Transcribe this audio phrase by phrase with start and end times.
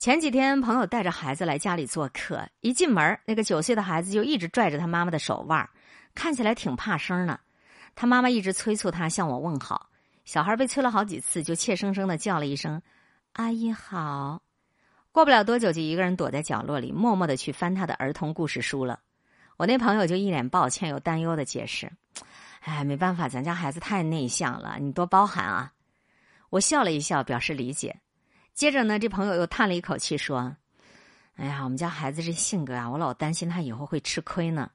[0.00, 5.68] 前几天朋友带着孩子来家里做客，一进门，那个九岁的孩子就一直拽着他妈妈的手腕，
[6.14, 7.38] 看起来挺怕生呢。
[7.94, 9.90] 他妈妈一直催促他向我问好，
[10.24, 12.80] 小孩被催了好几次，就怯生生的叫了一声
[13.34, 14.40] “阿姨好”。
[15.12, 19.00] 过不了多久，就一个人躲在角落里，默默的去翻他的儿童故事书了。
[19.58, 21.92] 我那朋友就一脸抱歉又担忧的解释
[22.64, 25.70] ：“哎，没办法，咱家孩子太内向了，你多包涵啊。”
[26.48, 28.00] 我笑了一笑，表示理解。
[28.54, 30.54] 接着呢，这朋友又叹了一口气说
[31.36, 34.70] ：“哎呀，我们家孩子这性格啊，我老担心他以后会吃亏呢。”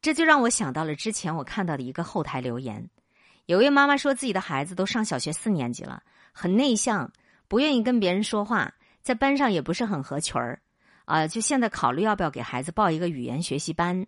[0.00, 2.88] 这就让我想到了之前我看到的一个后台留言，
[3.46, 7.10] 有位妈妈说自己的孩子都上小学四年级了，很内向，
[7.48, 8.72] 不愿意跟别人说话，
[9.02, 10.60] 在班上也不是很合群儿，
[11.06, 14.06] 啊，就现在考虑要不要给孩子报一个语言学习班。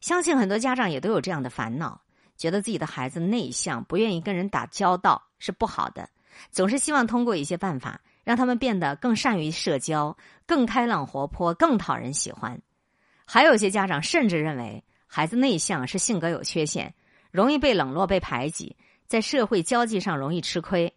[0.00, 2.00] 相信很多家长也都有这样的烦恼，
[2.36, 6.08] 觉得自己的孩子内向，不愿意跟人打交道是不好的。
[6.50, 12.60] 总是希望通过一些办法让他们变得更善于社交、更开朗活泼、更讨人喜欢。
[13.24, 16.94] 还有些家长甚至认为孩子内向是性格有缺陷，
[17.30, 20.92] 容易被冷落、被排挤，在社会交际上容易吃亏。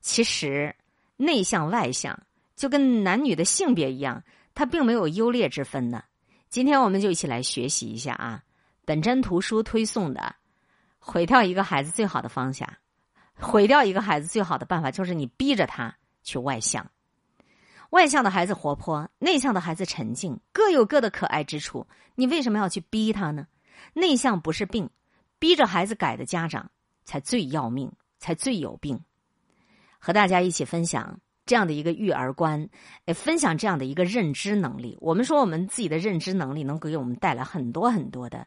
[0.00, 0.74] 其实，
[1.16, 2.18] 内向外向
[2.54, 4.22] 就跟男女的性别一样，
[4.54, 6.02] 它并没有优劣之分呢。
[6.50, 8.42] 今天我们就一起来学习一下啊！
[8.84, 10.36] 本真图书推送的
[10.98, 12.68] 毁掉一个孩子最好的方向。
[13.38, 16.90] 毁掉一个孩子最好的办法就是你逼着他去外向。
[17.90, 21.86] 外向的孩子活泼，内向的孩子沉静，各有各的可爱之处。
[22.16, 23.46] 你为什么要去逼他呢？
[23.92, 24.90] 内向不是病，
[25.38, 26.70] 逼着孩子改的家长
[27.04, 29.00] 才最要命，才最有病。
[29.98, 32.68] 和大家一起分享这样的一个育儿观，
[33.06, 34.98] 哎，分享这样的一个认知能力。
[35.00, 38.46] 我们说我们自己的认知能力能给我们带来很多很多的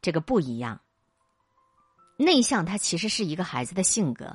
[0.00, 0.80] 这个不一样。
[2.20, 4.26] 内向，它其实是一个孩子的性格，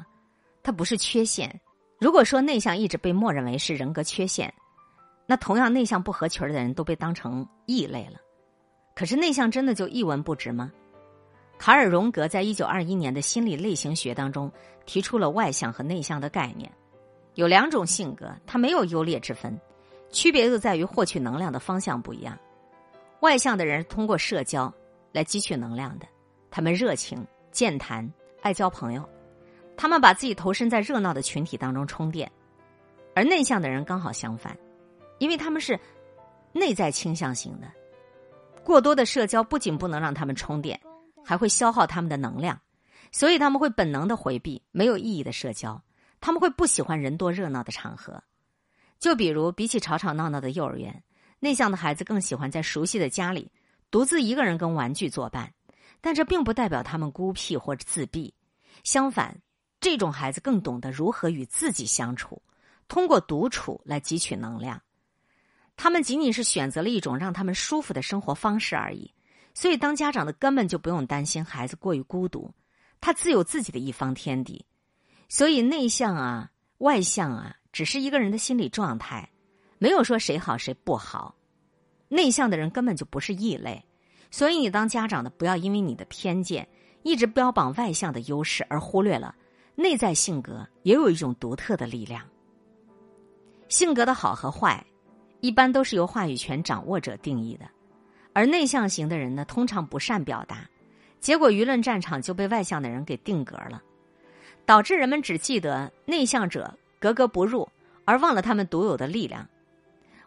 [0.64, 1.54] 它不是缺陷。
[2.00, 4.52] 如果说内向一直被默认为是人格缺陷，
[5.28, 8.20] 那同样内向不合群的人都被当成异类了。
[8.96, 10.72] 可是内向真的就一文不值吗？
[11.60, 14.50] 卡尔荣格在一九二一年的心理类型学当中
[14.86, 16.72] 提出了外向和内向的概念。
[17.34, 19.60] 有两种性格，它没有优劣之分，
[20.10, 22.40] 区别就在于获取能量的方向不一样。
[23.20, 24.74] 外向的人通过社交
[25.12, 26.08] 来汲取能量的，
[26.50, 27.26] 他们热情。
[27.54, 29.08] 健谈，爱交朋友，
[29.78, 32.28] 他们把自己投身在热闹的群体当中充电；
[33.14, 34.58] 而内向的人刚好相反，
[35.20, 35.80] 因为他们是
[36.52, 37.72] 内在倾向型的，
[38.64, 40.78] 过多的社交不仅不能让他们充电，
[41.24, 42.60] 还会消耗他们的能量，
[43.12, 45.80] 所以他们会本能的回避没有意义的社交，
[46.20, 48.20] 他们会不喜欢人多热闹的场合。
[48.98, 51.04] 就比如，比起吵吵闹闹的幼儿园，
[51.40, 53.52] 内向的孩子更喜欢在熟悉的家里
[53.92, 55.54] 独自一个人跟玩具作伴。
[56.04, 58.34] 但这并不代表他们孤僻或者自闭，
[58.84, 59.42] 相反，
[59.80, 62.42] 这种孩子更懂得如何与自己相处，
[62.90, 64.82] 通过独处来汲取能量。
[65.78, 69.14] 他们仅仅是选择了一种让他们舒服的生活方式而已。
[69.54, 72.54] 所以，当家长的根本就不用担心孩子过于孤独，
[73.00, 74.66] 他自有自己的一方天地。
[75.30, 79.30] 所以，内向啊，外向啊，只是一个人的心理状态，
[79.78, 81.36] 没有说谁好谁不好。
[82.10, 83.86] 内向的人根本就不是异类。
[84.34, 86.68] 所以，你当家长的不要因为你的偏见，
[87.04, 89.36] 一直标榜外向的优势，而忽略了
[89.76, 92.20] 内在性格也有一种独特的力量。
[93.70, 94.84] 性格的好和坏，
[95.40, 97.66] 一般都是由话语权掌握者定义的。
[98.34, 100.68] 而内向型的人呢，通常不善表达，
[101.20, 103.84] 结果舆论战场就被外向的人给定格了，
[104.66, 107.70] 导致人们只记得内向者格格不入，
[108.04, 109.48] 而忘了他们独有的力量。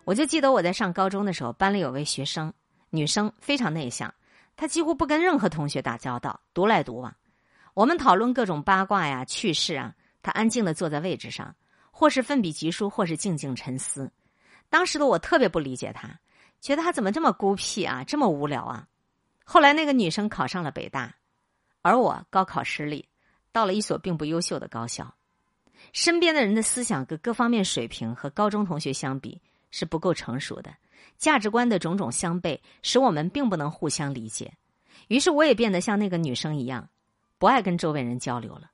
[0.04, 2.54] 我就记得我在上高中的时候，班里有位学生。
[2.90, 4.14] 女生非常内向，
[4.56, 7.14] 她几乎不跟任何同学打交道，独来独往。
[7.74, 11.54] 我们讨论各种八卦呀、趣事啊，她安静的坐在位置上，
[11.90, 14.10] 或是奋笔疾书，或是静静沉思。
[14.68, 16.18] 当时的我特别不理解她，
[16.60, 18.88] 觉得她怎么这么孤僻啊，这么无聊啊。
[19.44, 21.14] 后来那个女生考上了北大，
[21.82, 23.08] 而我高考失利，
[23.52, 25.14] 到了一所并不优秀的高校。
[25.92, 29.40] 身边的人的思想各各方面水平和高中同学相比
[29.70, 30.74] 是不够成熟的。
[31.18, 34.52] 价值观的种种相悖，使我们并不能互相理解。
[35.08, 36.88] 于是，我也变得像那个女生一样，
[37.38, 38.70] 不爱跟周围人交流了。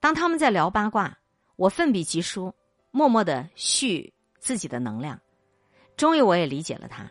[0.00, 1.18] 当他们在聊八卦，
[1.56, 2.54] 我奋笔疾书，
[2.90, 5.20] 默默的蓄自己的能量。
[5.96, 7.10] 终于，我也理解了他。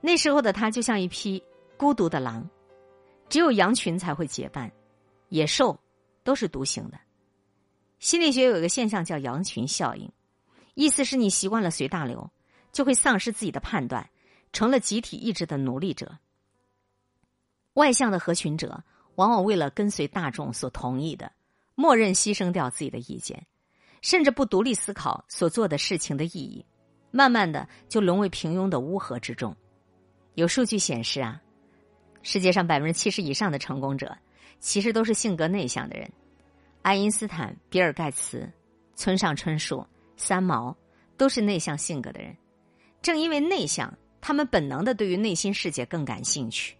[0.00, 1.42] 那时候的他，就像一匹
[1.76, 2.48] 孤独的狼，
[3.28, 4.70] 只有羊群才会结伴，
[5.28, 5.78] 野兽
[6.24, 6.98] 都是独行的。
[7.98, 10.10] 心理学有一个现象叫羊群效应，
[10.74, 12.30] 意思是你习惯了随大流。
[12.72, 14.10] 就会丧失自己的判断，
[14.52, 16.18] 成了集体意志的奴隶者。
[17.74, 18.82] 外向的合群者
[19.14, 21.32] 往往为了跟随大众所同意的，
[21.74, 23.46] 默认牺牲掉自己的意见，
[24.02, 26.64] 甚至不独立思考所做的事情的意义。
[27.12, 29.56] 慢慢的就沦为平庸的乌合之众。
[30.34, 31.42] 有数据显示啊，
[32.22, 34.16] 世界上百分之七十以上的成功者，
[34.60, 36.08] 其实都是性格内向的人。
[36.82, 38.48] 爱因斯坦、比尔盖茨、
[38.94, 39.84] 村上春树、
[40.16, 40.74] 三毛，
[41.16, 42.34] 都是内向性格的人。
[43.02, 46.76] 正因为内向，他们本能的对于内心世界更感兴趣，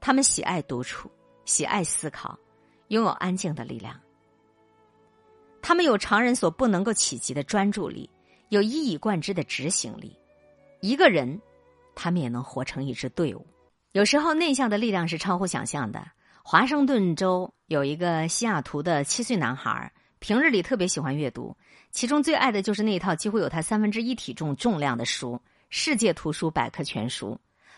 [0.00, 1.10] 他们喜爱独处，
[1.44, 2.38] 喜爱思考，
[2.88, 3.94] 拥有安静的力量。
[5.60, 8.08] 他们有常人所不能够企及的专注力，
[8.48, 10.16] 有一以贯之的执行力。
[10.80, 11.38] 一个人，
[11.94, 13.46] 他们也能活成一支队伍。
[13.92, 16.06] 有时候，内向的力量是超乎想象的。
[16.42, 21.54] 华盛顿州有一个西雅图的七岁男孩，平日里特别喜欢阅读，
[21.90, 25.34] 其中最爱的就是那一套几乎有他三分之一体重重量的书
[25.68, 27.32] 《世界图书百科全书》，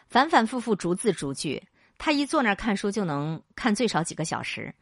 [0.06, 1.62] 反反复复逐字逐句，
[1.98, 4.74] 他一坐那儿看书就能看最少几个小时。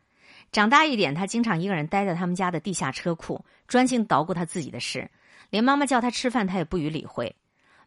[0.53, 5.11] 长大一点，他经常一个人待在他们家的地下车库，专心捣鼓他自己的事，
[5.51, 7.35] 连妈妈叫他吃饭，他也不予理会。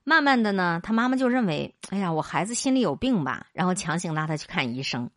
[0.03, 5.09] 慢慢的呢，他妈妈就认为，哎呀，我孩子心里有病吧，然后强行拉他去看医生。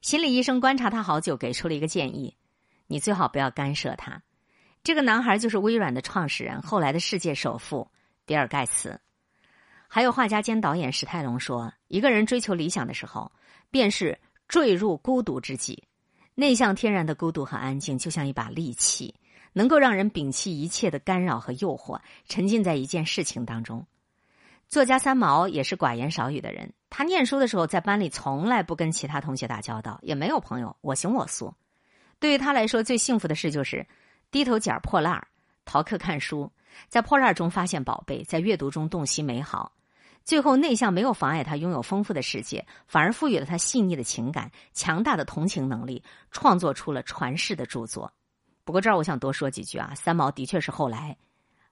[0.00, 2.36] 心理医生观察他好久，给出了一个建议：
[2.86, 4.22] 你最好不要干涉他。
[4.82, 7.90] 这个男孩就是微软的创始人，后来的世界首富
[8.26, 9.00] 比尔盖茨。
[9.94, 13.30] 还有画家兼导演史泰龙说：“一个人追求理想的时候，
[13.70, 14.18] 便是
[14.48, 15.84] 坠入孤独之际。
[16.34, 19.14] 内向天然的孤独和安静，就像一把利器，
[19.52, 23.86] 能够让人摒弃一切的干扰和诱惑，沉浸在一件事情当中。”
[24.66, 26.72] 作家三毛也是寡言少语的人。
[26.90, 31.54] 他念书的时候，在班里从来不跟其他同学打交道，也没有朋友，我行我素。
[32.18, 33.86] 对于他来说，最幸福的事就是
[34.32, 35.28] 低头捡破烂儿，
[35.64, 36.50] 逃课看书，
[36.88, 39.70] 在破烂中发现宝贝，在阅读中洞悉美好。
[40.24, 48.12] 最后，内向没有妨碍他拥有丰富的世界，反而赋予了他细腻的情感、强大的同情能力，创作出了传世的著作。
[48.64, 51.16] 不过这儿我想多说几句啊，三毛的确是后来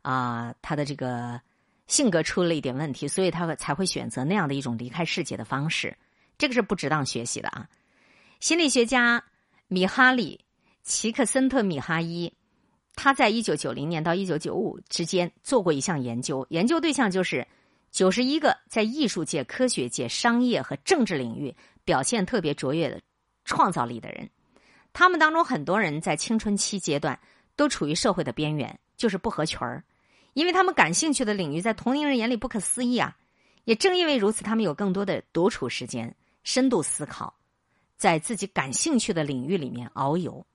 [0.03, 1.41] 啊，他的这个。
[1.89, 5.95] 性格出了一点问题，所以他才会选择那样的一种离开世界的方式，
[6.39, 7.69] 这个是不值当学习的啊。
[8.41, 9.23] 心理学家
[9.67, 10.41] 米哈里
[10.85, 12.33] 奇克森特米哈伊，
[12.95, 17.47] 他在一九九零年到一九九五之间做过一项研究，研究对象就是
[17.93, 21.55] 九十一个在艺术界、科学界、商业和政治领域
[21.85, 23.01] 表现特别卓越的
[23.45, 24.29] 创造力的人。
[24.95, 27.21] 他们当中很多人在青春期阶段
[27.55, 29.85] 都处于社会的边缘，就是不合群儿。
[30.33, 33.15] 因为他们感兴趣的领域在同龄人眼里不可思议啊，
[33.65, 37.35] 也正因为如此，他们有更多的独处时间，深度思考，
[37.99, 40.47] 在自己感兴趣的领域里面遨游。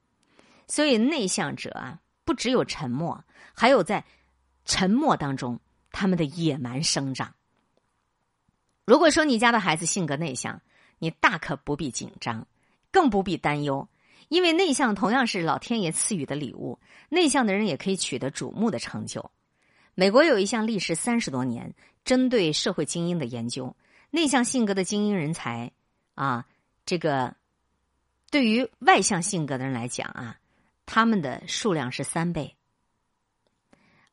[0.65, 3.23] 所以，内向者啊，不只有沉默，
[3.53, 4.03] 还有在
[4.65, 5.59] 沉默当中
[5.97, 7.33] 他们的野蛮生长。
[8.85, 10.61] 如果说你家的孩子性格内向，
[10.99, 12.45] 你大可不必紧张，
[12.91, 13.89] 更不必担忧，
[14.29, 16.77] 因为内向同样是老天爷赐予的礼物，
[17.09, 19.31] 内向的人也可以取得瞩目的成就。
[19.95, 21.73] 美国有一项历时三十多年、
[22.05, 23.75] 针对社会精英的研究，
[24.11, 25.71] 内向性格的精英人才
[26.13, 26.45] 啊，
[26.85, 27.35] 这个
[28.29, 30.38] 对于外向性格的人来讲啊，
[30.85, 32.56] 他们的数量是三倍。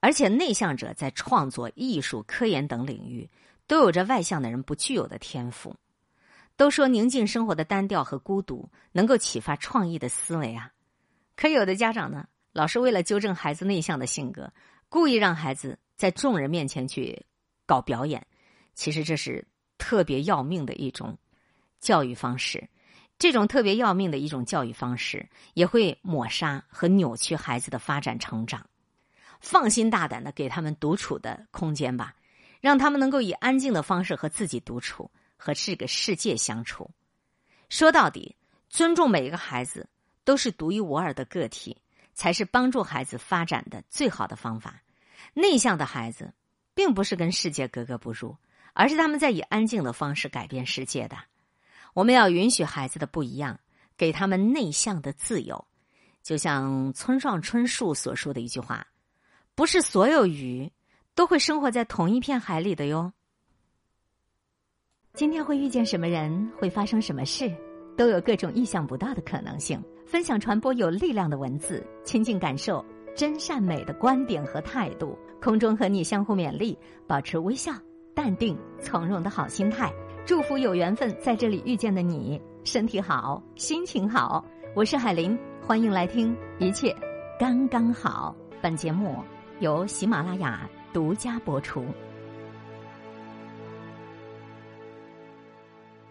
[0.05, 3.27] 而且内向者在创作、艺术、科研等领域
[3.67, 5.75] 都有着外向的人不具有的天赋。
[6.57, 10.71] 都说宁静生活的单调和孤独能够启发创意的思维啊，
[11.35, 14.53] 可有的家长呢，老是为了纠正孩子内向的性格。
[14.91, 17.25] 故意让孩子在众人面前去
[17.65, 18.27] 搞表演，
[18.75, 19.43] 其实这是
[19.79, 21.17] 特别要命的一种
[21.81, 22.69] 教育方式。
[23.19, 28.67] 这种特别要命的一种教育方式，也会抹杀和扭曲孩子的发展成长。
[29.45, 32.17] 放心大胆的给他们独处的空间吧，
[32.61, 36.91] 让他们能够以安静的方式和自己独处，和这个世界相处。
[37.69, 38.35] 说到底，
[38.69, 39.89] 尊重每一个孩子
[40.25, 41.77] 都是独一无二的个体。
[42.17, 44.81] 才是帮助孩子发展的最好的方法。
[45.35, 46.33] 内向的孩子，
[46.73, 48.37] 并不是跟世界格格不入，
[48.73, 51.17] 而是他们在以安静的方式改变世界的。
[51.93, 53.59] 我们要允许孩子的不一样，
[53.97, 55.67] 给他们内向的自由。
[56.23, 58.87] 就像村上春树所说的一句话
[59.55, 60.71] ：“不是所有鱼
[61.15, 63.13] 都会生活在同一片海里的哟。”
[65.15, 67.49] 今天会遇见什么人，会发生什么事，
[67.97, 69.81] 都有各种意想不到的可能性。
[70.07, 72.85] 分享传播有力量的文字，亲近感受
[73.15, 75.17] 真善美的观点和态度。
[75.41, 77.73] 空中和你相互勉励，保持微笑、
[78.15, 79.93] 淡定、从容的好心态。
[80.25, 84.45] 祝福有缘分在这里遇见的你，身体好，心情好。
[84.75, 86.97] 我是海林，欢迎来听，一切
[87.39, 88.35] 刚刚好。
[88.63, 89.23] 本节目
[89.61, 91.87] 由喜马拉雅独家播出。